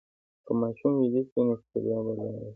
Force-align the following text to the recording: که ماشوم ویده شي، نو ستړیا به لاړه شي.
که 0.45 0.51
ماشوم 0.59 0.93
ویده 0.95 1.21
شي، 1.29 1.39
نو 1.47 1.53
ستړیا 1.63 1.99
به 2.05 2.11
لاړه 2.19 2.39
شي. 2.47 2.49